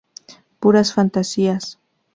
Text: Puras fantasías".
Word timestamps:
Puras 0.59 0.93
fantasías". 0.93 1.77